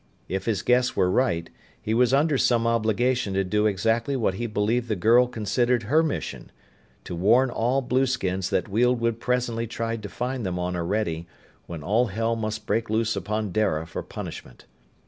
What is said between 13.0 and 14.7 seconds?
upon Dara for punishment.